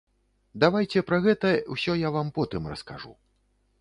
[0.63, 3.13] Давайце пра гэта ўсё я вам потым раскажу.